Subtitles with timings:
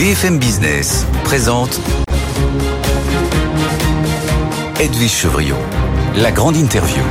[0.00, 1.78] BFM Business présente
[4.80, 5.58] Edwige Chevriot,
[6.16, 7.02] la grande interview.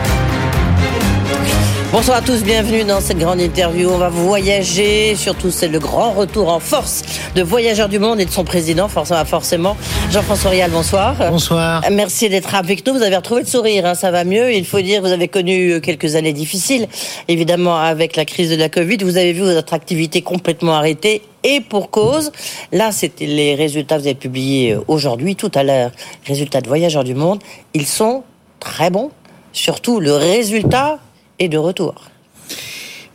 [1.91, 3.91] Bonsoir à tous, bienvenue dans cette grande interview.
[3.91, 7.03] On va voyager, surtout c'est le grand retour en force
[7.35, 9.77] de Voyageurs du Monde et de son président, forcément, forcément.
[10.09, 11.15] Jean-François Rial, bonsoir.
[11.29, 11.83] Bonsoir.
[11.91, 12.95] Merci d'être avec nous.
[12.95, 14.51] Vous avez retrouvé le sourire, hein, ça va mieux.
[14.51, 16.87] Il faut dire, vous avez connu quelques années difficiles,
[17.27, 18.97] évidemment avec la crise de la Covid.
[19.03, 22.31] Vous avez vu votre activité complètement arrêtée et pour cause.
[22.71, 25.91] Là, c'était les résultats que vous avez publiés aujourd'hui, tout à l'heure.
[26.25, 27.39] Résultats de Voyageurs du Monde.
[27.73, 28.23] Ils sont
[28.59, 29.11] très bons.
[29.51, 30.99] Surtout le résultat
[31.39, 31.95] et de retour.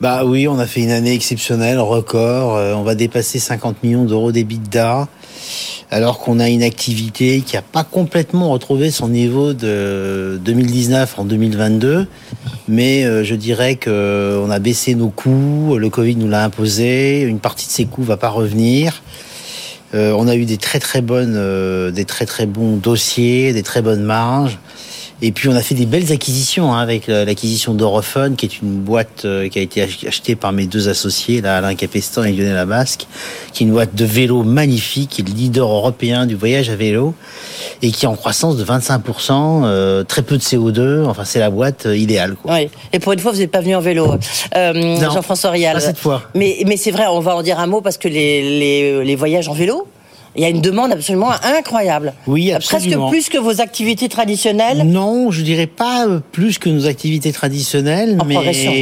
[0.01, 2.56] Bah oui, on a fait une année exceptionnelle, record.
[2.56, 5.09] Euh, on va dépasser 50 millions d'euros d'EBITDA,
[5.91, 11.24] alors qu'on a une activité qui n'a pas complètement retrouvé son niveau de 2019 en
[11.24, 12.07] 2022.
[12.69, 17.23] Mais euh, je dirais que on a baissé nos coûts, le Covid nous l'a imposé,
[17.23, 19.02] une partie de ces coûts va pas revenir.
[19.95, 23.82] Euh, on a eu des très très bonnes, des très très bons dossiers, des très
[23.82, 24.59] bonnes marges.
[25.23, 28.80] Et puis on a fait des belles acquisitions hein, avec l'acquisition d'Orophone, qui est une
[28.80, 32.56] boîte euh, qui a été achetée par mes deux associés, là, Alain Capestan et Lionel
[32.56, 33.06] Abasque,
[33.52, 36.76] qui est une boîte de vélo magnifique, qui est le leader européen du voyage à
[36.76, 37.15] vélo,
[37.82, 41.51] et qui est en croissance de 25%, euh, très peu de CO2, enfin c'est la
[41.51, 42.34] boîte euh, idéale.
[42.34, 42.54] Quoi.
[42.54, 42.71] Oui.
[42.93, 44.15] Et pour une fois, vous n'êtes pas venu en vélo,
[44.56, 45.74] euh, Jean-François Rial.
[45.74, 46.23] Pas cette fois.
[46.34, 49.16] Mais, mais c'est vrai, on va en dire un mot parce que les, les, les
[49.16, 49.87] voyages en vélo,
[50.37, 52.13] il y a une demande absolument incroyable.
[52.27, 53.09] Oui, absolument.
[53.09, 54.85] Presque plus que vos activités traditionnelles.
[54.85, 58.73] Non, je dirais pas euh, plus que nos activités traditionnelles, en mais progression,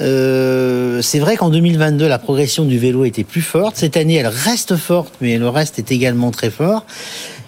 [0.00, 3.76] euh, c'est vrai qu'en 2022, la progression du vélo était plus forte.
[3.76, 6.86] Cette année, elle reste forte, mais le reste est également très fort.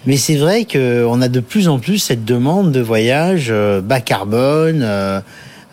[0.05, 4.01] Mais c'est vrai qu'on a de plus en plus cette demande de voyage euh, bas
[4.01, 5.19] carbone, euh,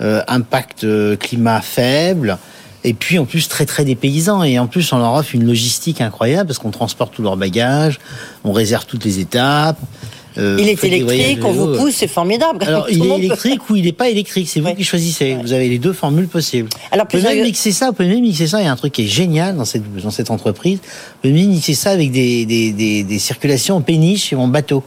[0.01, 0.87] euh impact
[1.19, 2.39] climat faible.
[2.85, 6.01] Et puis en plus très très dépaysant et en plus on leur offre une logistique
[6.01, 8.01] incroyable parce qu'on transporte tous leurs bagages,
[8.45, 9.79] on réserve toutes les étapes.
[10.39, 12.65] Euh, il est électrique, on vous pousse, c'est formidable.
[12.65, 15.35] Alors, il est électrique ou il n'est pas électrique, c'est vous qui choisissez.
[15.35, 16.71] Vous avez les deux formules possibles.
[16.91, 18.61] Alors, vous pouvez même mixer ça, vous pouvez même mixer ça.
[18.61, 20.79] Il y a un truc qui est génial dans cette, dans cette entreprise.
[20.79, 24.49] Vous pouvez même mixer ça avec des, des, des, des circulations en péniche sur mon
[24.49, 24.83] bateau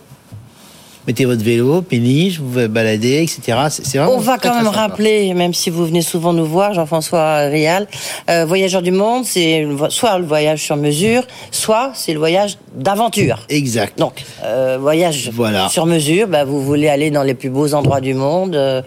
[1.07, 3.57] mettez votre vélo, péniche, vous vous baladez, etc.
[3.69, 7.87] C'est On va quand même rappeler, même si vous venez souvent nous voir, Jean-François Rial,
[8.29, 13.45] euh, Voyageur du Monde, c'est soit le voyage sur mesure, soit c'est le voyage d'aventure.
[13.49, 13.97] Exact.
[13.97, 15.31] Donc, euh, voyage
[15.69, 18.55] sur mesure, bah, vous voulez aller dans les plus beaux endroits du monde.
[18.55, 18.81] Euh,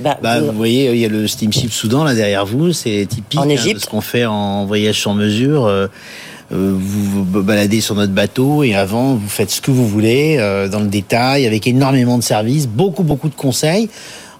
[0.00, 0.52] bah, bah, vous...
[0.52, 3.78] voyez, il y a le steamship Soudan là derrière vous, c'est typique en hein, de
[3.78, 5.70] ce qu'on fait en voyage sur mesure.
[6.52, 10.36] Euh, vous vous baladez sur notre bateau et avant vous faites ce que vous voulez
[10.38, 13.88] euh, dans le détail avec énormément de services, beaucoup beaucoup de conseils.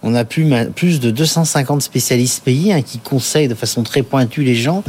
[0.03, 4.43] On a plus, plus de 250 spécialistes pays hein, qui conseillent de façon très pointue
[4.43, 4.83] les gens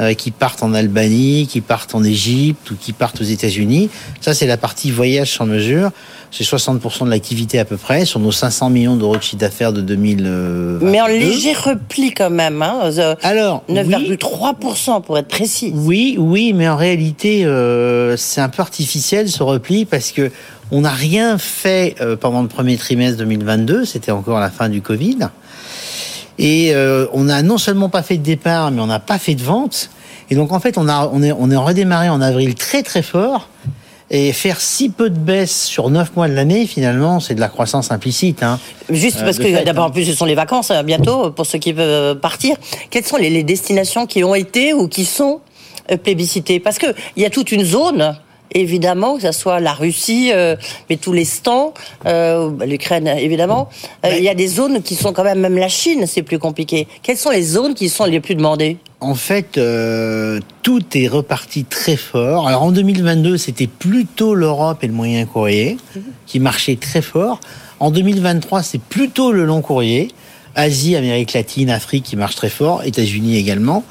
[0.00, 3.88] euh, qui partent en Albanie, qui partent en Égypte ou qui partent aux États-Unis.
[4.20, 5.90] Ça, c'est la partie voyage sans mesure.
[6.30, 9.72] C'est 60% de l'activité à peu près sur nos 500 millions d'euros de chiffre d'affaires
[9.72, 10.78] de 2000.
[10.82, 12.60] Mais en léger repli quand même.
[12.60, 12.90] Hein,
[13.22, 15.72] Alors 9,3% pour être précis.
[15.74, 20.30] Oui, oui, mais en réalité, euh, c'est un peu artificiel ce repli parce que
[20.70, 24.82] on n'a rien fait euh, pendant le premier trimestre 2022, c'était encore la fin du
[24.82, 25.18] Covid.
[26.38, 29.34] Et euh, on n'a non seulement pas fait de départ, mais on n'a pas fait
[29.34, 29.90] de vente.
[30.30, 33.02] Et donc en fait, on, a, on, est, on est redémarré en avril très très
[33.02, 33.48] fort.
[34.10, 37.48] Et faire si peu de baisse sur neuf mois de l'année, finalement, c'est de la
[37.48, 38.42] croissance implicite.
[38.42, 38.58] Hein.
[38.88, 41.72] Juste parce que d'abord, en plus, ce sont les vacances euh, bientôt pour ceux qui
[41.72, 42.56] veulent partir.
[42.90, 45.40] Quelles sont les, les destinations qui ont été ou qui sont
[46.02, 46.60] plébiscitées?
[46.60, 46.86] Parce que
[47.16, 48.16] il y a toute une zone
[48.52, 50.56] évidemment, que ce soit la Russie, euh,
[50.88, 51.74] mais tous les stands,
[52.06, 53.68] euh, l'Ukraine évidemment.
[54.04, 56.38] Euh, il y a des zones qui sont quand même, même la Chine, c'est plus
[56.38, 56.86] compliqué.
[57.02, 58.78] Quelles sont les zones qui sont les plus demandées?
[59.00, 59.60] En fait,
[60.62, 62.48] tout est reparti très fort.
[62.48, 65.76] Alors en 2022, c'était plutôt l'Europe et le moyen courrier
[66.26, 67.38] qui marchaient très fort.
[67.78, 70.10] En 2023, c'est plutôt le long courrier.
[70.56, 73.84] Asie, Amérique latine, Afrique qui marchent très fort, États-Unis également.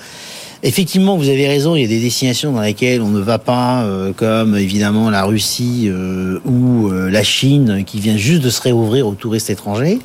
[0.63, 3.83] Effectivement, vous avez raison, il y a des destinations dans lesquelles on ne va pas,
[3.83, 8.61] euh, comme évidemment la Russie euh, ou euh, la Chine, qui vient juste de se
[8.61, 9.99] réouvrir aux touristes étrangers.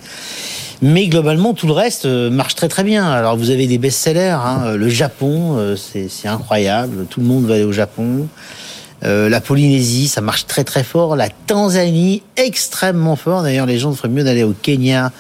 [0.83, 3.09] Mais globalement, tout le reste marche très très bien.
[3.09, 4.75] Alors vous avez des best-sellers, hein.
[4.75, 8.27] le Japon, c'est incroyable, tout le monde va aller au Japon.
[9.03, 11.15] la Polynésie, ça marche très très fort.
[11.15, 13.45] La Tanzanie, extrêmement fort.
[13.45, 15.13] D'ailleurs, les gens feraient mieux d'aller au Kenya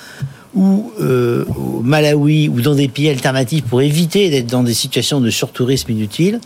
[0.55, 5.21] ou euh, au Malawi ou dans des pays alternatifs pour éviter d'être dans des situations
[5.21, 6.41] de surtourisme inutile.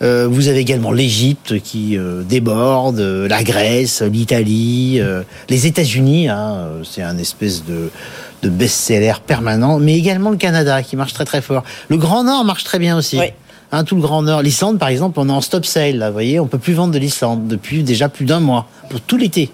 [0.00, 5.00] Euh, vous avez également l'Égypte qui euh, déborde, la Grèce, l'Italie,
[5.48, 6.28] les États-Unis.
[6.28, 7.90] Hein, c'est un espèce de,
[8.42, 11.64] de best-seller permanent, mais également le Canada qui marche très très fort.
[11.88, 13.18] Le Grand Nord marche très bien aussi.
[13.18, 13.26] Oui.
[13.70, 15.98] Hein, tout le Grand Nord, l'Islande par exemple, on est en stop sale.
[15.98, 19.00] Là, vous voyez, on peut plus vendre de l'Islande depuis déjà plus d'un mois pour
[19.00, 19.50] tout l'été.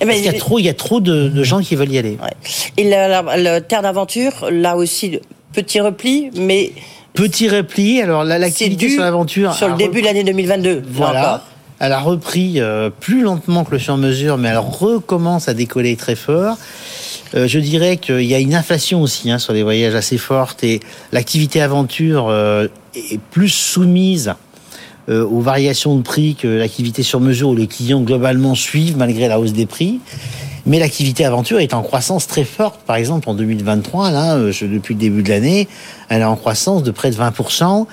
[0.00, 1.98] Eh ben, il y a trop, il y a trop de, gens qui veulent y
[1.98, 2.18] aller.
[2.22, 2.32] Ouais.
[2.76, 5.20] Et la, Terre d'aventure, là aussi,
[5.52, 6.72] petit repli, mais
[7.12, 8.00] petit repli.
[8.00, 10.82] Alors l'activité sur l'aventure sur le début de l'année 2022.
[10.88, 11.42] Voilà.
[11.78, 16.16] Elle a repris euh, plus lentement que le sur-mesure, mais elle recommence à décoller très
[16.16, 16.56] fort.
[17.34, 20.64] Euh, je dirais qu'il y a une inflation aussi hein, sur les voyages assez forte
[20.64, 20.80] et
[21.12, 24.34] l'activité aventure euh, est plus soumise
[25.08, 29.38] aux variations de prix que l'activité sur mesure où les clients globalement suivent malgré la
[29.38, 30.00] hausse des prix.
[30.66, 32.80] Mais l'activité aventure est en croissance très forte.
[32.80, 35.68] Par exemple, en 2023, là, depuis le début de l'année,
[36.08, 37.86] elle est en croissance de près de 20%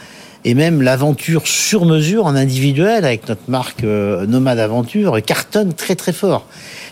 [0.46, 5.96] et même l'aventure sur mesure en individuel avec notre marque euh, Nomade Aventure cartonne très
[5.96, 6.46] très fort.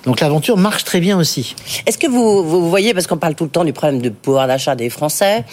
[0.05, 1.55] Donc l'aventure marche très bien aussi.
[1.85, 4.47] Est-ce que vous, vous voyez, parce qu'on parle tout le temps du problème de pouvoir
[4.47, 5.43] d'achat des Français,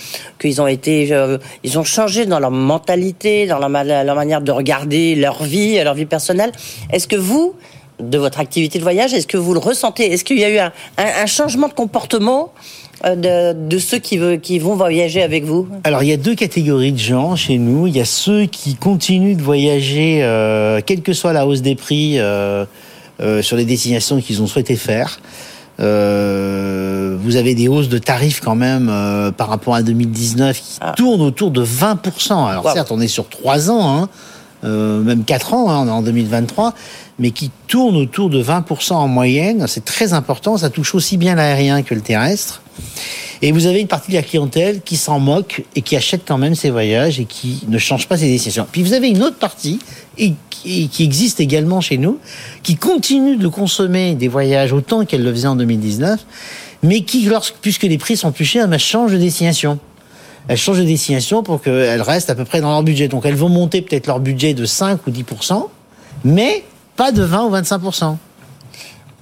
[0.40, 5.14] qu'ils ont été, euh, ils ont changé dans leur mentalité, dans leur, manière de regarder
[5.14, 6.52] leur vie, leur vie personnelle.
[6.90, 7.54] Est-ce que vous,
[8.00, 10.12] de votre activité de voyage, est-ce que vous le ressentez?
[10.12, 12.52] Est-ce qu'il y a eu un changement de comportement
[13.04, 16.92] euh, de, ceux qui, qui vont voyager avec vous Alors il y a deux catégories
[16.92, 17.86] de gens chez nous.
[17.86, 21.76] Il y a ceux qui continuent de voyager, euh, quelle que soit la hausse des
[21.76, 22.64] prix, euh,
[23.42, 25.20] sur les destinations qu'ils ont souhaité faire.
[25.78, 28.90] vous avez des hausses de tarifs quand même
[29.36, 30.92] par rapport à 2019 qui ah.
[30.96, 32.48] tournent autour de 20%.
[32.48, 34.08] Alors certes, on est sur 3 ans,
[34.62, 34.68] hein,
[35.04, 36.74] même 4 ans, hein, on est en 2023,
[37.20, 39.66] mais qui tournent autour de 20% en moyenne.
[39.68, 42.62] C'est très important, ça touche aussi bien l'aérien que le terrestre.
[43.40, 46.38] Et vous avez une partie de la clientèle qui s'en moque et qui achète quand
[46.38, 48.66] même ses voyages et qui ne change pas ses destinations.
[48.70, 49.78] Puis vous avez une autre partie
[50.16, 52.18] qui, existe également chez nous,
[52.62, 56.18] qui continue de consommer des voyages autant qu'elle le faisait en 2019,
[56.82, 57.28] mais qui,
[57.62, 59.78] puisque les prix sont plus chers, elle change de destination.
[60.48, 63.06] Elles changent de destination pour qu'elles restent à peu près dans leur budget.
[63.06, 65.68] Donc elles vont monter peut-être leur budget de 5 ou 10%,
[66.24, 66.64] mais
[66.96, 68.16] pas de 20 ou 25%.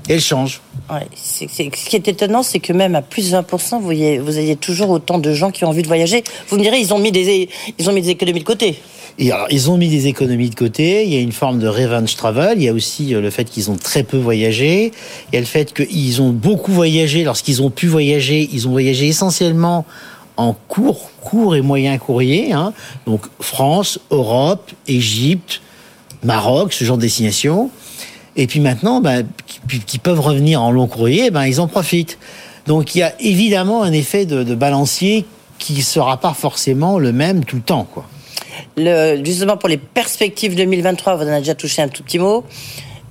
[0.08, 0.60] Elle change.
[0.90, 4.36] Ouais, ce qui est étonnant, c'est que même à plus de 20%, vous voyez, vous
[4.36, 6.22] avez toujours autant de gens qui ont envie de voyager.
[6.48, 7.48] Vous me direz, ils ont mis des,
[7.78, 8.78] ils ont mis des économies de côté.
[9.18, 11.04] Et alors, ils ont mis des économies de côté.
[11.04, 12.58] Il y a une forme de revenge travel.
[12.58, 14.92] Il y a aussi euh, le fait qu'ils ont très peu voyagé.
[15.32, 17.24] Il y a le fait qu'ils ont beaucoup voyagé.
[17.24, 19.86] Lorsqu'ils ont pu voyager, ils ont voyagé essentiellement
[20.36, 22.52] en court, court et moyen courrier.
[22.52, 22.74] Hein.
[23.06, 25.62] Donc France, Europe, Égypte,
[26.22, 27.70] Maroc, ce genre de destination.
[28.36, 29.26] Et puis maintenant, ben,
[29.86, 32.18] qui, peuvent revenir en long courrier, ben, ils en profitent.
[32.66, 35.24] Donc il y a évidemment un effet de, balancier
[35.58, 37.86] qui ne sera pas forcément le même tout le temps.
[37.90, 38.04] Quoi.
[38.76, 42.44] Le, justement, pour les perspectives 2023, vous en avez déjà touché un tout petit mot,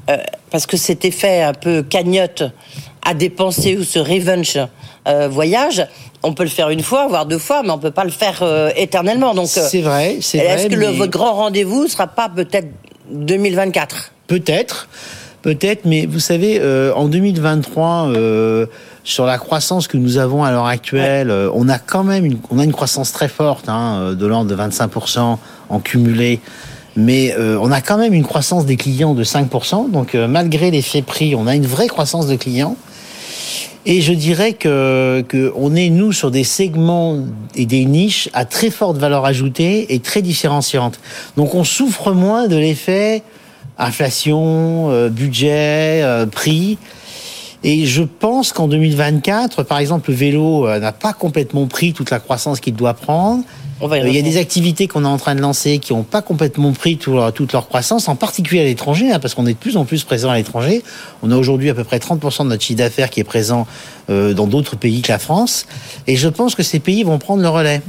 [0.09, 0.17] euh,
[0.51, 2.43] parce que cet effet un peu cagnotte
[3.03, 4.59] à dépenser ou ce revenge
[5.07, 5.87] euh, voyage,
[6.21, 8.39] on peut le faire une fois, voire deux fois, mais on peut pas le faire
[8.41, 9.33] euh, éternellement.
[9.33, 10.47] Donc c'est vrai, c'est vrai.
[10.47, 12.67] Est-ce que le, votre grand rendez-vous sera pas peut-être
[13.11, 14.87] 2024 Peut-être.
[15.45, 18.65] Peut-être, mais vous savez, euh, en 2023, euh,
[19.03, 22.39] sur la croissance que nous avons à l'heure actuelle, euh, on a quand même une,
[22.49, 25.37] on a une croissance très forte, hein, de l'ordre de 25%
[25.69, 26.39] en cumulé.
[26.95, 29.91] Mais on a quand même une croissance des clients de 5%.
[29.91, 32.77] Donc malgré l'effet prix, on a une vraie croissance de clients.
[33.85, 37.19] Et je dirais que, que on est nous sur des segments
[37.53, 40.99] et des niches à très forte valeur ajoutée et très différenciantes.
[41.35, 43.23] Donc on souffre moins de l'effet
[43.77, 46.77] inflation, euh, budget, euh, prix.
[47.63, 52.11] Et je pense qu'en 2024, par exemple, le vélo euh, n'a pas complètement pris toute
[52.11, 53.43] la croissance qu'il doit prendre.
[53.81, 56.71] il y a des activités qu'on est en train de lancer qui n'ont pas complètement
[56.73, 59.85] pris toute leur croissance, en particulier à l'étranger, hein, parce qu'on est de plus en
[59.85, 60.83] plus présent à l'étranger.
[61.23, 63.67] On a aujourd'hui à peu près 30% de notre chiffre d'affaires qui est présent
[64.07, 65.65] dans d'autres pays que la France.
[66.05, 67.81] Et je pense que ces pays vont prendre le relais.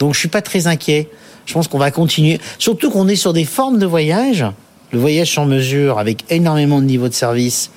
[0.00, 1.08] Donc je suis pas très inquiet.
[1.46, 2.40] Je pense qu'on va continuer.
[2.58, 4.44] Surtout qu'on est sur des formes de voyage
[4.92, 7.70] le voyage sans mesure avec énormément de niveaux de service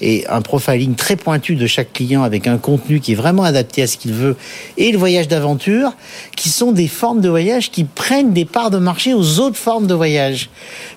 [0.00, 3.82] et un profiling très pointu de chaque client avec un contenu qui est vraiment adapté
[3.82, 4.36] à ce qu'il veut
[4.76, 5.92] et le voyage d'aventure
[6.36, 9.86] qui sont des formes de voyage qui prennent des parts de marché aux autres formes
[9.86, 10.50] de voyage.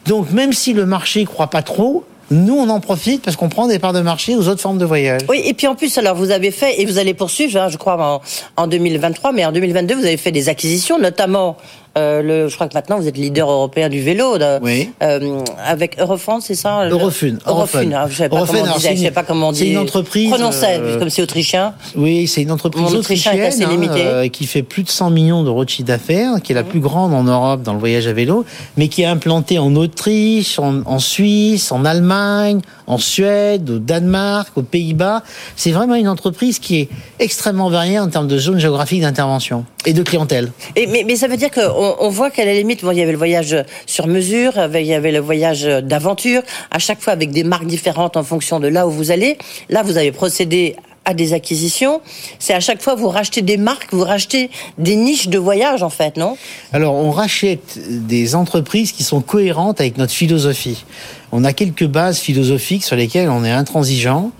[0.07, 3.67] Donc même si le marché croit pas trop, nous, on en profite parce qu'on prend
[3.67, 5.21] des parts de marché aux autres formes de voyage.
[5.29, 7.77] Oui, et puis en plus, alors vous avez fait, et vous allez poursuivre, hein, je
[7.77, 8.21] crois,
[8.57, 11.55] en, en 2023, mais en 2022, vous avez fait des acquisitions, notamment
[11.97, 14.37] euh, le, je crois que maintenant vous êtes leader européen du vélo.
[14.61, 14.91] oui.
[15.01, 17.37] Euh, avec Eurofund, c'est ça Eurofun.
[17.45, 17.91] Eurofun.
[17.93, 19.59] Ah, je ne sais, pas comment on dit.
[19.59, 20.29] C'est une entreprise.
[20.29, 21.73] Prononçait, euh, comme c'est autrichien.
[21.95, 25.69] Oui, c'est une entreprise autrichienne assez hein, qui fait plus de 100 millions d'euros de
[25.69, 28.87] chiffre d'affaires, qui est la plus grande en Europe dans le voyage à vélo, mais
[28.87, 34.61] qui est implantée en Autriche, en, en Suisse, en Allemagne, en Suède, au Danemark, aux
[34.61, 35.23] Pays-Bas.
[35.55, 36.89] C'est vraiment une entreprise qui est
[37.19, 39.65] extrêmement variée en termes de zone géographique d'intervention.
[39.85, 40.51] et de clientèle.
[40.75, 43.11] Et, mais, mais ça veut dire on voit qu'à la limite, bon, il y avait
[43.11, 46.41] le voyage sur mesure, il y avait le voyage d'aventure,
[46.71, 49.37] à chaque fois avec des marques différentes en fonction de là où vous allez.
[49.69, 50.75] Là, vous avez procédé
[51.05, 52.01] à des acquisitions,
[52.37, 55.89] c'est à chaque fois vous rachetez des marques, vous rachetez des niches de voyage en
[55.89, 56.35] fait, non?
[56.73, 60.83] Alors on rachète des entreprises qui sont cohérentes avec notre philosophie.
[61.31, 64.31] On a quelques bases philosophiques sur lesquelles on est intransigeant.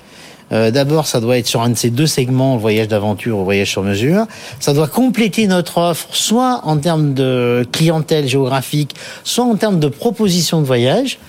[0.52, 3.72] Euh, D'abord, ça doit être sur un de ces deux segments, voyage d'aventure ou voyage
[3.72, 4.26] sur mesure.
[4.60, 9.88] Ça doit compléter notre offre, soit en termes de clientèle géographique, soit en termes de
[9.88, 11.20] proposition de voyage.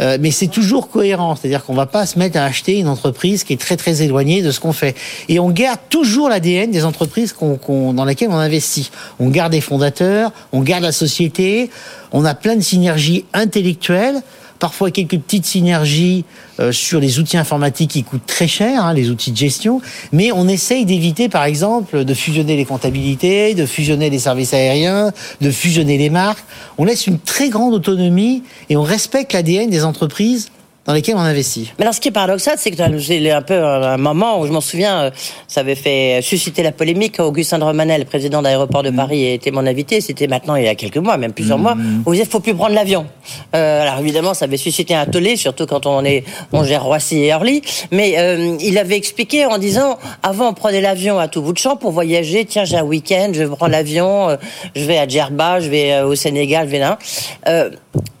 [0.00, 3.44] Euh, mais c'est toujours cohérent, c'est-à-dire qu'on va pas se mettre à acheter une entreprise
[3.44, 4.96] qui est très très éloignée de ce qu'on fait.
[5.28, 8.90] Et on garde toujours l'ADN des entreprises dans lesquelles on investit.
[9.20, 11.70] On garde les fondateurs, on garde la société,
[12.10, 14.22] on a plein de synergies intellectuelles
[14.62, 16.24] parfois quelques petites synergies
[16.60, 19.80] euh, sur les outils informatiques qui coûtent très cher, hein, les outils de gestion,
[20.12, 25.10] mais on essaye d'éviter, par exemple, de fusionner les comptabilités, de fusionner les services aériens,
[25.40, 26.44] de fusionner les marques.
[26.78, 30.52] On laisse une très grande autonomie et on respecte l'ADN des entreprises
[30.84, 31.72] dans lesquels on investit.
[31.78, 34.52] Mais alors, ce qui est paradoxal, c'est que c'est un peu un moment où je
[34.52, 35.10] m'en souviens, euh,
[35.46, 37.20] ça avait fait susciter la polémique.
[37.20, 38.96] Augustin de Romanel, président d'aéroport de mm.
[38.96, 40.00] Paris, était mon invité.
[40.00, 41.62] C'était maintenant il y a quelques mois, même plusieurs mm.
[41.62, 41.76] mois.
[42.04, 43.06] Où il disait, faut plus prendre l'avion.
[43.54, 47.18] Euh, alors évidemment, ça avait suscité un tollé, surtout quand on est, on gère Roissy
[47.18, 47.62] et Orly.
[47.92, 51.58] Mais euh, il avait expliqué en disant, avant on prenait l'avion à tout bout de
[51.58, 52.44] champ pour voyager.
[52.44, 54.36] Tiens, j'ai un week-end, je prends l'avion,
[54.74, 56.98] je vais à Djerba, je vais au Sénégal, je vais là.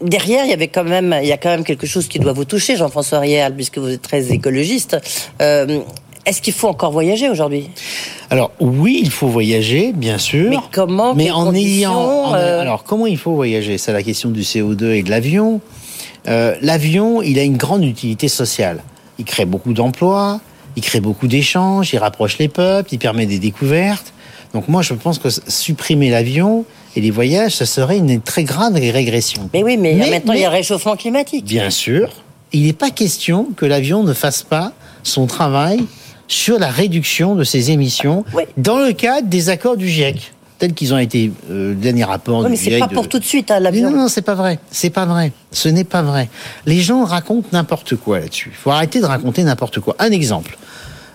[0.00, 2.32] derrière, il y avait quand même, il y a quand même quelque chose qui doit
[2.32, 4.98] vous touché, Jean-François Riel, puisque vous êtes très écologiste.
[5.40, 5.80] Euh,
[6.26, 7.70] est-ce qu'il faut encore voyager aujourd'hui?
[8.28, 10.50] Alors oui, il faut voyager, bien sûr.
[10.50, 12.34] Mais comment Mais en ayant.
[12.34, 13.78] Euh, alors comment il faut voyager?
[13.78, 15.62] C'est la question du CO2 et de l'avion.
[16.28, 18.82] Euh, l'avion, il a une grande utilité sociale.
[19.18, 20.38] Il crée beaucoup d'emplois,
[20.76, 24.12] il crée beaucoup d'échanges, il rapproche les peuples, il permet des découvertes.
[24.52, 28.74] Donc moi, je pense que supprimer l'avion, et les voyages, ça serait une très grande
[28.74, 29.48] régression.
[29.54, 31.46] Mais oui, mais, maintenant, il y a le réchauffement climatique.
[31.46, 32.10] Bien sûr.
[32.52, 35.84] Il n'est pas question que l'avion ne fasse pas son travail
[36.28, 38.24] sur la réduction de ses émissions
[38.56, 40.32] dans le cadre des accords du GIEC
[40.62, 42.44] tels qu'ils ont été euh, le dernier rapport.
[42.44, 43.90] Oui, mais c'est pas pour tout de suite hein, l'avion.
[43.90, 44.60] Non, non, c'est pas vrai.
[44.70, 45.32] C'est pas vrai.
[45.50, 46.28] Ce n'est pas vrai.
[46.66, 48.50] Les gens racontent n'importe quoi là-dessus.
[48.52, 49.96] Il faut arrêter de raconter n'importe quoi.
[49.98, 50.56] Un exemple.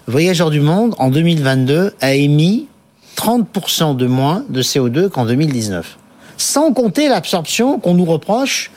[0.06, 2.67] Voyageurs du Monde en 2022 a émis
[3.15, 5.98] 30% de moins de CO2 qu'en 2019.
[6.36, 8.70] Sans compter l'absorption qu'on nous reproche,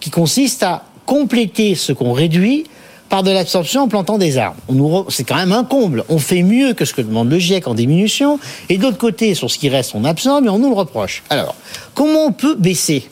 [0.00, 2.66] qui consiste à compléter ce qu'on réduit
[3.08, 4.60] par de l'absorption en plantant des arbres.
[5.08, 6.04] C'est quand même un comble.
[6.08, 8.38] On fait mieux que ce que demande le GIEC en diminution.
[8.68, 11.24] Et d'autre côté, sur ce qui reste, on absorbe et on nous le reproche.
[11.28, 11.56] Alors,
[11.94, 13.10] comment on peut baisser?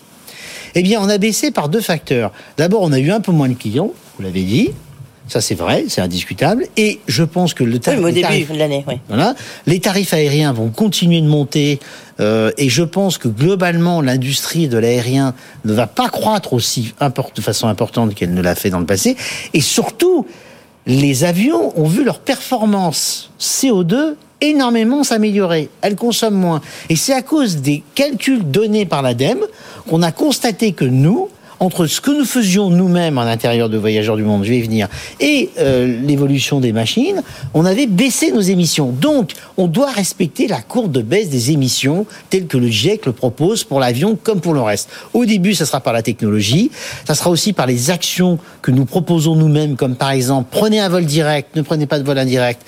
[0.77, 2.31] Eh bien, on a baissé par deux facteurs.
[2.57, 4.71] D'abord, on a eu un peu moins de clients, vous l'avez dit.
[5.29, 6.67] Ça, c'est vrai, c'est indiscutable.
[6.77, 8.95] Et je pense que le tarif, oui, au début de l'année, oui.
[9.09, 9.35] Voilà,
[9.67, 11.81] les tarifs aériens vont continuer de monter.
[12.19, 17.41] Euh, et je pense que globalement, l'industrie de l'aérien ne va pas croître aussi de
[17.43, 19.17] façon importante qu'elle ne l'a fait dans le passé.
[19.53, 20.27] Et surtout,
[20.87, 25.69] les avions ont vu leur performance CO2 énormément s'améliorer.
[25.83, 26.61] Elles consomment moins.
[26.89, 29.45] Et c'est à cause des calculs donnés par l'ADEME
[29.89, 31.29] qu'on a constaté que nous,
[31.61, 34.63] entre ce que nous faisions nous-mêmes à l'intérieur de Voyageurs du Monde, je vais y
[34.63, 34.89] venir,
[35.21, 37.23] et euh, l'évolution des machines,
[37.55, 38.91] on avait baissé nos émissions.
[38.91, 43.13] Donc, on doit respecter la courbe de baisse des émissions telle que le GIEC le
[43.13, 44.89] propose pour l'avion comme pour le reste.
[45.13, 46.71] Au début, ça sera par la technologie,
[47.07, 50.89] ça sera aussi par les actions que nous proposons nous-mêmes, comme par exemple, prenez un
[50.89, 52.63] vol direct, ne prenez pas de vol indirect,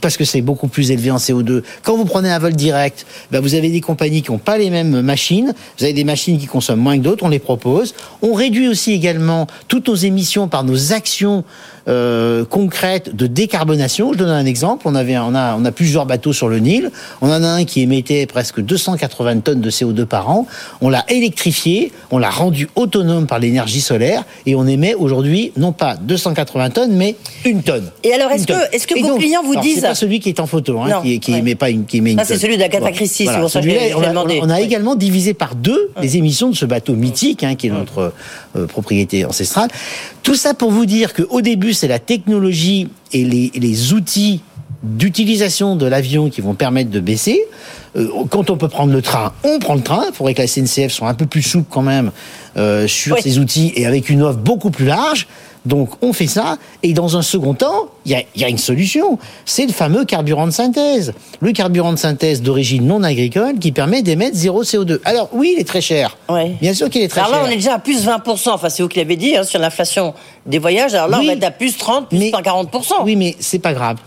[0.00, 1.62] parce que c'est beaucoup plus élevé en CO2.
[1.82, 4.70] Quand vous prenez un vol direct, ben vous avez des compagnies qui n'ont pas les
[4.70, 7.94] mêmes machines, vous avez des machines qui consomment moins que d'autres, on les propose.
[8.22, 11.44] On réduit aussi également toutes nos émissions par nos actions
[11.88, 14.12] euh, concrètes de décarbonation.
[14.12, 14.86] Je donne un exemple.
[14.86, 16.90] On avait, on a, on a plusieurs bateaux sur le Nil.
[17.20, 20.46] On en a un qui émettait presque 280 tonnes de CO2 par an.
[20.80, 25.72] On l'a électrifié, on l'a rendu autonome par l'énergie solaire et on émet aujourd'hui non
[25.72, 27.90] pas 280 tonnes, mais une tonne.
[28.04, 30.40] Et alors, est-ce que, est-ce que vos clients vous disent C'est pas celui qui est
[30.40, 32.18] en photo, hein, qui, qui émet pas une, qui émet une.
[32.18, 33.24] Ça, c'est celui d'Agatha Christie.
[33.24, 33.40] Voilà.
[33.40, 37.44] Pour ça on, on a également divisé par deux les émissions de ce bateau mythique,
[37.44, 38.12] hein, qui est notre
[38.56, 39.70] euh, propriété ancestrale.
[40.22, 44.42] Tout ça pour vous dire qu'au début, c'est la technologie et les, les outils
[44.82, 47.40] d'utilisation de l'avion qui vont permettre de baisser.
[47.96, 50.04] Euh, quand on peut prendre le train, on prend le train.
[50.08, 52.10] Il faudrait que la SNCF soit un peu plus souple quand même
[52.56, 53.22] euh, sur oui.
[53.22, 55.26] ces outils et avec une offre beaucoup plus large.
[55.68, 58.56] Donc on fait ça, et dans un second temps, il y a, y a, une
[58.56, 59.18] solution.
[59.44, 61.12] C'est le fameux carburant de synthèse.
[61.40, 64.98] Le carburant de synthèse d'origine non agricole qui permet d'émettre zéro CO2.
[65.04, 66.16] Alors oui, il est très cher.
[66.30, 66.56] Ouais.
[66.62, 67.42] Bien sûr qu'il est très Alors cher.
[67.42, 68.48] là, on est déjà à plus 20%.
[68.50, 70.14] Enfin, c'est vous qui l'avez dit, hein, sur l'inflation
[70.46, 70.94] des voyages.
[70.94, 71.26] Alors là, Oui.
[71.26, 73.04] on va être à plus 30, plus Mais- 40%.
[73.04, 73.98] Oui, mais c'est pas grave.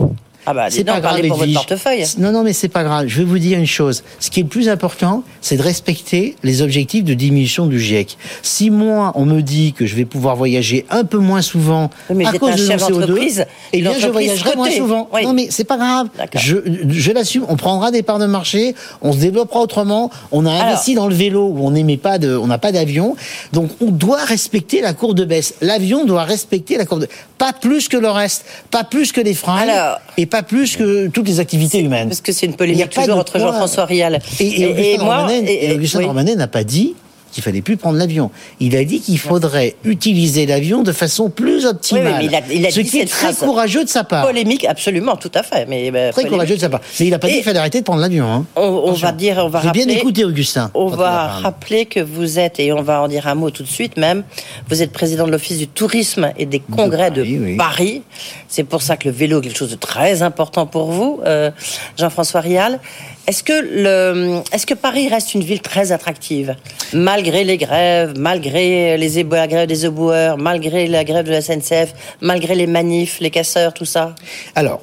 [0.45, 2.03] Ah bah, c'est pas grave, pour votre portefeuille.
[2.17, 3.07] Non, non, mais c'est pas grave.
[3.07, 4.03] Je vais vous dire une chose.
[4.19, 8.17] Ce qui est le plus important, c'est de respecter les objectifs de diminution du GIEC.
[8.41, 12.15] Si moi, on me dit que je vais pouvoir voyager un peu moins souvent Oui,
[12.17, 15.09] mais à cause un de mon chef d'entreprise, CO2, eh bien, je voyagerai moins souvent.
[15.13, 15.23] Oui.
[15.23, 16.07] Non, mais c'est pas grave.
[16.35, 16.57] Je,
[16.89, 17.45] je l'assume.
[17.47, 18.75] On prendra des parts de marché.
[19.01, 20.09] On se développera autrement.
[20.31, 20.65] On a Alors.
[20.65, 23.15] investi dans le vélo où on n'aimait pas de, on n'a pas d'avion.
[23.53, 25.55] Donc, on doit respecter la courbe de baisse.
[25.61, 27.07] L'avion doit respecter la courbe de,
[27.37, 29.99] pas plus que le reste, pas plus que les freins, Alors.
[30.17, 32.07] et pas plus que toutes les activités humaines.
[32.07, 33.37] Parce que c'est une polémique toujours entre.
[33.37, 35.17] Jean-François Rial Et, et Augustin moi.
[35.27, 36.35] Romanet- et- et Augustin oui.
[36.35, 36.95] N'a pas dit
[37.31, 38.29] qu'il fallait plus prendre l'avion.
[38.59, 42.03] Il a dit qu'il faudrait utiliser l'avion de façon plus optimale.
[42.05, 44.03] Oui, oui, mais il a- il a ce dit qui est très courageux de sa
[44.03, 44.25] part.
[44.25, 45.65] Polémique, absolument, tout à fait.
[45.67, 46.31] Mais euh, Très polémique.
[46.33, 46.81] courageux de sa part.
[46.99, 48.25] Mais il n'a pas dit qu'il fallait arrêter de prendre l'avion.
[48.31, 48.45] Hein.
[48.55, 49.85] On, va dire, on va rappeler.
[49.85, 50.71] bien écouté Augustin.
[50.73, 53.67] On va rappeler que vous êtes, et on va en dire un mot tout de
[53.67, 54.23] suite même,
[54.69, 57.55] vous êtes président de l'Office du tourisme et des congrès de.
[57.57, 58.01] Paris.
[58.47, 61.51] C'est pour ça que le vélo est quelque chose de très important pour vous, euh,
[61.97, 62.79] Jean-François Rial.
[63.27, 66.55] Est-ce que, le, est-ce que Paris reste une ville très attractive
[66.93, 71.41] Malgré les grèves, malgré les ébou- la grève des éboueurs, malgré la grève de la
[71.41, 74.15] SNCF, malgré les manifs, les casseurs, tout ça?
[74.55, 74.81] Alors,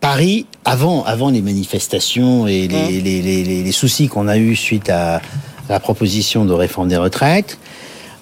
[0.00, 4.54] Paris, avant, avant les manifestations et les, les, les, les- les soucis qu'on a eus
[4.54, 5.20] suite à
[5.68, 7.58] la proposition de réforme des retraites,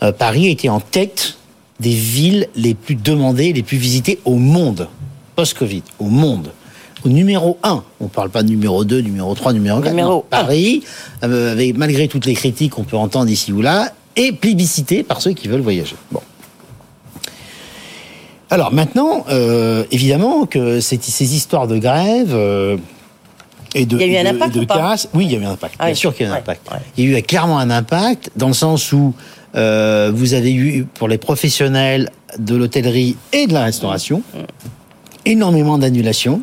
[0.02, 1.36] euh, Paris était en tête
[1.80, 4.88] des villes les plus demandées, les plus visitées au monde,
[5.34, 6.50] post-Covid, au monde.
[7.04, 9.90] Au numéro 1, on ne parle pas de numéro 2, numéro 3, numéro 4.
[9.90, 10.24] Numéro non.
[10.28, 10.82] Paris,
[11.22, 15.20] euh, avec, malgré toutes les critiques qu'on peut entendre ici ou là, est plébiscité par
[15.20, 15.94] ceux qui veulent voyager.
[16.10, 16.20] Bon.
[18.50, 22.76] Alors maintenant, euh, évidemment que ces, ces histoires de grève euh,
[23.74, 25.08] et de, Il y a eu un et de- impact et de ou pas casse,
[25.14, 25.74] oui, il y a eu un impact.
[25.78, 25.98] Ah Bien oui.
[25.98, 26.70] sûr qu'il y a eu un Ouais, impact.
[26.72, 26.78] ouais.
[26.96, 29.14] Il y a eu clairement un impact dans le sens où
[29.54, 34.38] euh, vous avez eu pour les professionnels de l'hôtellerie et de la restauration Mm.
[35.26, 36.40] énormément d'annulations.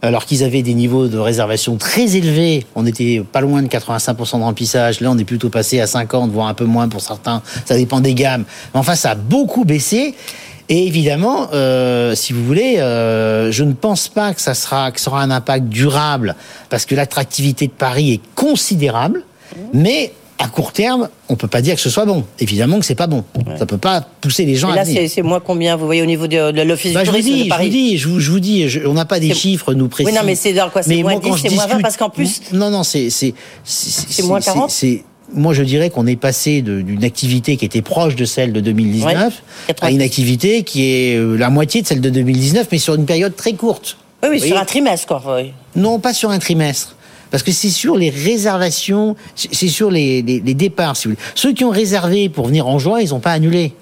[0.00, 4.38] Alors qu'ils avaient des niveaux de réservation très élevés, on était pas loin de 85%
[4.38, 5.00] de remplissage.
[5.00, 7.42] Là, on est plutôt passé à 50, voire un peu moins pour certains.
[7.64, 8.44] Ça dépend des gammes.
[8.74, 10.14] Mais enfin, ça a beaucoup baissé.
[10.68, 15.00] Et évidemment, euh, si vous voulez, euh, je ne pense pas que ça sera que
[15.10, 16.36] un impact durable
[16.68, 19.22] parce que l'attractivité de Paris est considérable.
[19.72, 22.24] Mais à court terme, on peut pas dire que ce soit bon.
[22.38, 23.24] Évidemment que c'est pas bon.
[23.58, 25.00] Ça peut pas pousser les gens Et à là, venir.
[25.02, 27.16] c'est c'est moins combien, vous voyez, au niveau de, de l'Office Bah, du je vous
[27.18, 29.04] tourisme dis, de je Paris vous dis, je vous, je vous dis, je- on n'a
[29.04, 30.08] pas des C'est- chiffres nous précis.
[30.10, 31.64] Oui, non, mais c'est dans quoi C'est Mais moins moi, quand 10, je c'est moins
[31.64, 34.70] 20, discute- parce qu'en plus- non, non, c'est c'est c'est moins 40?
[34.70, 35.02] c'est-
[35.34, 38.60] moi, je dirais qu'on est passé de- d'une activité qui était proche de celle de
[38.60, 42.78] 2019 Ouais, à une activité qui est euh, la moitié de celle de 2019, mais
[42.78, 43.96] sur une période très courte.
[44.22, 45.22] Oui, oui, sur un trimestre, quoi.
[45.36, 45.52] oui.
[45.76, 46.96] non, pas sur un trimestre.
[47.30, 51.22] Parce que c'est sur les réservations, c'est sur les, les- les départs, si vous voulez.
[51.34, 53.72] Ceux qui ont réservé pour venir en juin, ils n'ont pas annulé.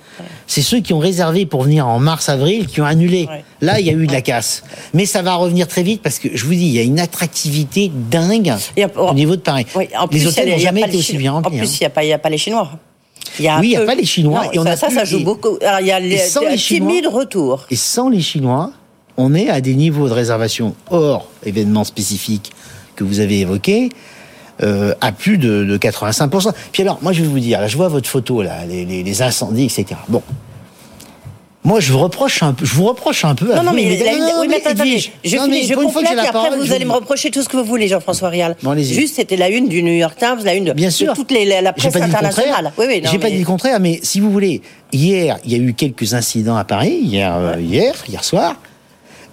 [0.46, 3.26] C'est ceux qui ont réservé pour venir en mars-avril qui ont annulé.
[3.30, 3.44] Ouais.
[3.60, 4.62] Là, il y a eu de la casse.
[4.94, 6.98] Mais ça va revenir très vite parce que, je vous dis, il y a une
[7.00, 8.54] attractivité dingue
[8.96, 9.66] au niveau de Paris.
[9.74, 11.56] Oui, en plus, les hôtels n'ont jamais été aussi bien remplis.
[11.56, 11.76] En plus, hein.
[12.00, 12.70] il n'y a, pas- a les Chinois.
[13.38, 14.64] Il y a un Oui, il y a peu- pas les Chinois, Non, et on
[14.64, 15.58] ça, a ça, plus ça les- joue beaucoup.
[15.60, 17.66] Alors, il y a les, sans les Chinois- timide retour.
[17.70, 18.70] Et sans les Chinois,
[19.18, 22.52] on est à des niveaux de réservation hors événements spécifiques
[22.96, 23.90] que vous avez évoqués.
[24.62, 26.50] euh, à plus de, de 85%.
[26.72, 29.02] Puis alors, moi je vais vous dire, là, je vois votre photo, là, les, les-
[29.02, 30.00] les incendies, etc.
[30.08, 30.22] Bon.
[31.64, 33.52] Moi, je vous reproche un peu, je vous reproche un peu.
[33.52, 35.74] à Non, non, vous, mais, la- non, oui, mais attendez, Edwige, je non, finis, mais
[35.74, 38.56] complète et après parole, vous allez me reprocher tout ce que vous voulez, Jean-François Rial.
[38.62, 38.76] Bon.
[38.78, 41.10] Juste, c'était la une du New York Times, la une de, Bien sûr.
[41.12, 42.72] de toute les, la, presse pas internationale.
[42.78, 45.54] Oui, oui, J'ai pas mais- dit le contraire, mais si vous voulez, hier, il y
[45.56, 48.54] a eu quelques incidents à Paris, hier, euh, hier, hier soir.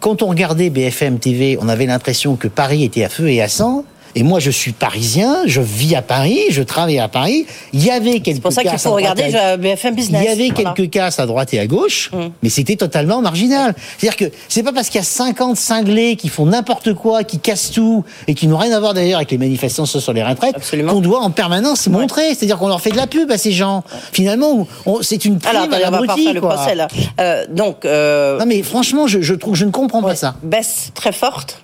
[0.04, 3.48] Quand on regardait BFM TV, on avait l'impression que Paris était à feu et à
[3.48, 3.86] sang.
[4.16, 7.46] Et moi, je suis parisien, je vis à Paris, je travaille à Paris.
[7.74, 10.22] Il y avait quelques pour ça qu'il faut regarder à- BFM Business.
[10.24, 10.74] il y avait Voilà.
[10.76, 12.30] quelques casses à droite et à gauche, Hum.
[12.44, 13.74] mais c'était totalement marginal.
[13.98, 17.40] C'est-à-dire que c'est pas parce qu'il y a 50 cinglés qui font n'importe quoi, qui
[17.40, 20.56] cassent tout, et qui n'ont rien à voir d'ailleurs avec les manifestations sur les retraites,
[20.88, 22.36] qu'on doit en permanence montrer.
[22.36, 23.84] C'est-à-dire qu'on leur fait de la pub à ces gens.
[24.12, 24.68] Finalement,
[25.02, 26.88] c'est une prime Alors, à l'abruti, faire le procès, là.
[27.20, 30.36] Euh, donc, euh, Non mais franchement, je, je trouve, je ne comprends pas ça.
[30.44, 31.64] baisse très forte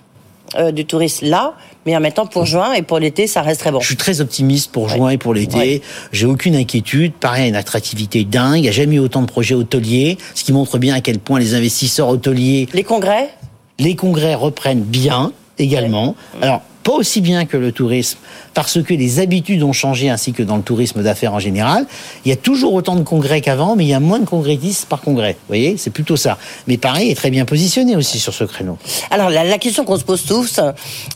[0.58, 1.54] euh, du tourisme là,
[1.86, 3.80] mais en même temps, pour juin et pour l'été, ça reste très bon.
[3.80, 4.96] Je suis très optimiste pour Ouais.
[4.96, 5.56] juin et pour l'été.
[5.56, 5.82] Ouais.
[6.12, 7.12] J'ai aucune inquiétude.
[7.18, 8.58] Paris a une attractivité dingue.
[8.58, 11.18] Il n'y a jamais eu autant de projets hôteliers, ce qui montre bien à quel
[11.18, 13.30] point les investisseurs hôteliers Les congrès?
[13.78, 16.14] Les congrès reprennent bien également.
[16.42, 18.18] Alors, pas aussi bien que le tourisme,
[18.54, 21.86] parce que les habitudes ont changé, ainsi que dans le tourisme d'affaires en général.
[22.24, 24.86] Il y a toujours autant de congrès qu'avant, mais il y a moins de congressistes
[24.86, 25.32] par congrès.
[25.32, 26.38] Vous voyez, c'est plutôt ça.
[26.66, 28.78] Mais Paris est très bien positionné aussi sur ce créneau.
[29.10, 30.60] Alors, la, la question qu'on se pose tous,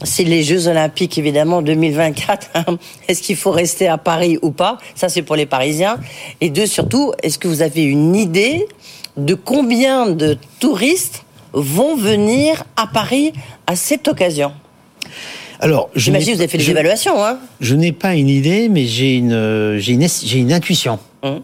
[0.02, 2.50] c'est les Jeux Olympiques, évidemment, 2024.
[3.08, 4.78] Est-ce qu'il faut rester à Paris ou pas?
[4.94, 5.98] Ça, c'est pour les Parisiens.
[6.40, 8.66] Et deux, surtout, est-ce que vous avez une idée
[9.16, 13.32] de combien de touristes vont venir à Paris
[13.66, 14.52] à cette occasion?
[15.64, 18.28] Alors, je J'imagine que vous avez fait des je- évaluations, hein Je n'ai pas une
[18.28, 20.98] idée, mais j'ai une, j'ai une, j'ai une intuition.
[21.22, 21.40] Hum.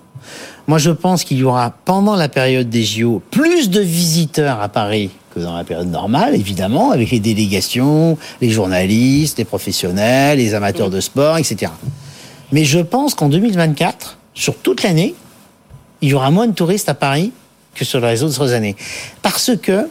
[0.68, 4.68] Moi, je pense qu'il y aura, pendant la période des JO, plus de visiteurs à
[4.68, 10.52] Paris que dans la période normale, évidemment, avec les délégations, les journalistes, les professionnels, les
[10.52, 11.72] amateurs de sport, etc.
[12.52, 15.14] Mais je pense qu'en 2024, sur toute l'année,
[16.02, 17.32] il y aura moins de touristes à Paris
[17.74, 18.76] que sur les autres années.
[19.22, 19.88] Parce que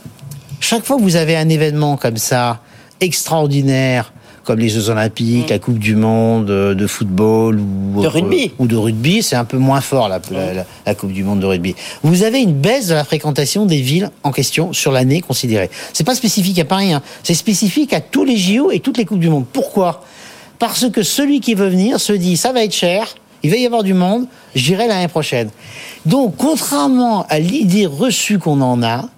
[0.60, 2.60] chaque fois que vous avez un événement comme ça,
[3.02, 4.14] extraordinaire,
[4.50, 8.52] comme les Jeux Olympiques, la Coupe du Monde euh, de football ou De rugby.
[8.58, 11.46] ou de rugby, c'est un peu moins fort la, la- la Coupe du Monde de
[11.46, 11.76] rugby.
[12.02, 15.70] Vous avez une baisse de la fréquentation des villes en question sur l'année considérée.
[15.94, 17.04] C'est pas spécifique à Paris, hein.
[17.22, 19.46] c'est spécifique à tous les JO et toutes les coupes du monde.
[19.54, 20.04] Pourquoi?
[20.58, 23.06] Parce que celui qui veut venir se dit ça va être cher,
[23.44, 25.52] il va y avoir du monde, j'irai l'année prochaine.
[26.08, 29.10] Donc, contrairement à l'idée reçue qu'on en a,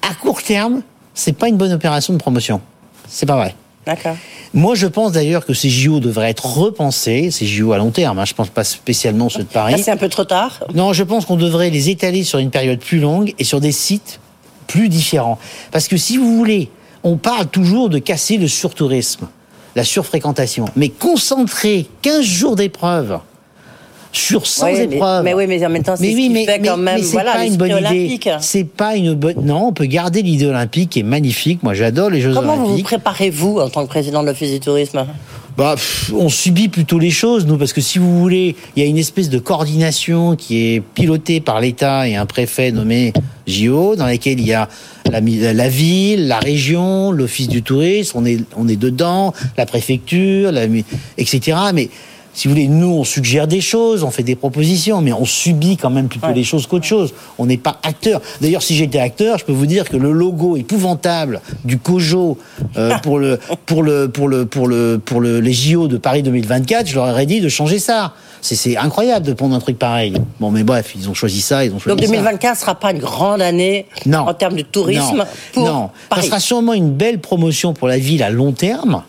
[0.00, 0.80] à court terme,
[1.12, 2.62] c'est pas une bonne opération de promotion.
[3.10, 3.54] C'est pas vrai.
[3.86, 4.16] D'accord.
[4.54, 8.20] Moi, je pense d'ailleurs que ces JO devraient être repensés, ces JO à long terme.
[8.20, 9.82] Hein, je pense pas spécialement ceux de Paris.
[9.82, 10.62] c'est un peu trop tard.
[10.74, 13.72] Non, je pense qu'on devrait les étaler sur une période plus longue et sur des
[13.72, 14.20] sites
[14.68, 15.38] plus différents.
[15.72, 16.70] Parce que si vous voulez,
[17.02, 19.26] on parle toujours de casser le surtourisme,
[19.74, 20.66] la surfréquentation.
[20.76, 23.18] Mais concentrer 15 jours d'épreuve
[24.16, 25.24] sur 100 Oui, mais- épreuves.
[25.24, 27.12] mais oui, mais en même temps, c'est ce oui, mais, fait quand même, mais c'est
[27.12, 27.78] voilà, pas une bonne idée.
[27.78, 28.28] olympique.
[28.40, 29.36] C'est pas une bonne.
[29.44, 31.62] Non, on peut garder l'idée olympique qui est magnifique.
[31.62, 32.86] Moi, j'adore les Jeux Comment vous vous olympiques.
[32.86, 35.04] préparez-vous en tant que président de l'Office du tourisme
[35.56, 38.86] Bah, pff, on subit plutôt les choses, nous, parce que si vous voulez, il y
[38.86, 43.12] a une espèce de coordination qui est pilotée par l'État et un préfet nommé
[43.46, 44.68] JO, dans laquelle il y a
[45.12, 50.62] la, ville, la région, l'Office du tourisme, on est, on est dedans, la préfecture, la,
[51.18, 51.56] etc.
[51.72, 51.88] Mais
[52.34, 55.76] si vous voulez, nous, on suggère des choses, on fait des propositions, mais on subit
[55.76, 56.34] quand même plutôt Ouais.
[56.34, 57.14] les choses qu'autre chose.
[57.38, 58.20] On n'est pas acteur.
[58.40, 62.36] D'ailleurs, si j'étais acteur, je peux vous dire que le logo épouvantable du COJO
[62.76, 66.22] euh, pour le pour le pour le pour le pour le les JO de Paris
[66.22, 68.12] 2024, je leur aurais dit de changer ça.
[68.40, 70.12] C'est incroyable de prendre un truc pareil.
[70.38, 72.12] Bon, mais bref, ils ont choisi ça, ils ont choisi Donc ça.
[72.12, 74.18] 2024 sera pas une grande année Non.
[74.28, 75.82] en termes de tourisme Non, pour non.
[75.86, 76.26] ça Paris.
[76.26, 79.02] sera sûrement une belle promotion pour la ville à long terme.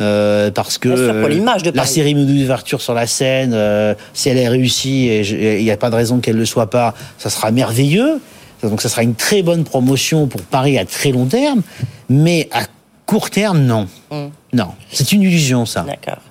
[0.00, 4.38] Euh, parce que euh, l'image de la cérémonie d'ouverture sur la scène, euh, si elle
[4.38, 7.30] est réussie, et il n'y a pas de raison qu'elle ne le soit pas, ça
[7.30, 8.20] sera merveilleux.
[8.62, 11.62] Donc ça sera une très bonne promotion pour Paris à très long terme,
[12.08, 12.62] mais à
[13.06, 13.88] court terme, non.
[14.10, 14.30] Hum.
[14.52, 15.82] Non, c'est une illusion ça.
[15.82, 16.22] D'accord.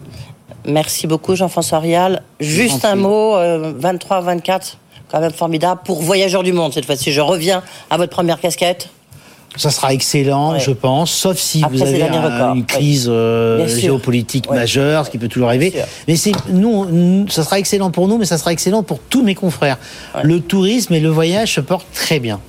[0.66, 2.22] Merci beaucoup, Jean-François Rial.
[2.40, 4.78] Juste un mot, euh, 23-24,
[5.10, 7.12] quand même formidable, pour Voyageurs du Monde cette fois-ci.
[7.12, 8.90] Je reviens à votre première casquette.
[9.56, 10.60] Ça sera excellent, Ouais.
[10.60, 12.66] je pense, sauf si Après vous avez un- une oui.
[12.66, 15.74] crise euh, géopolitique majeure, ce qui peut toujours arriver.
[16.08, 19.36] Mais c'est nous, ça sera excellent pour nous, mais ça sera excellent pour tous mes
[19.36, 19.78] confrères.
[20.16, 20.22] Ouais.
[20.24, 22.40] Le tourisme et le voyage se portent très bien.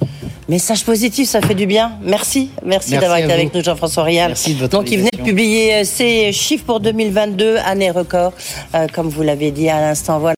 [0.49, 1.93] Message positif, ça fait du bien.
[2.03, 2.51] Merci.
[2.65, 3.33] Merci, Merci d'avoir été vous.
[3.33, 4.29] avec nous, Jean-François Rial.
[4.31, 8.33] Merci de votre Donc, il venait de publier euh, ses chiffres pour 2022, année record,
[8.75, 10.19] euh, comme vous l'avez dit à l'instant.
[10.19, 10.29] Voilà.